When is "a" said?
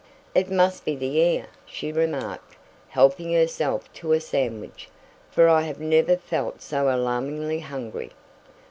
4.13-4.19